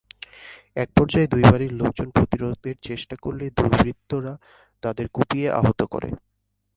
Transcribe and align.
একপর্যায়ে 0.77 1.31
দুই 1.33 1.43
বাড়ির 1.43 1.73
লোকজন 1.81 2.07
প্রতিরোধের 2.17 2.77
চেষ্টা 2.87 3.15
করলে 3.23 3.45
দুর্বৃত্তরা 3.57 4.33
তাঁদের 4.83 5.07
কুপিয়ে 5.15 5.47
আহত 5.59 5.79
করে। 5.93 6.09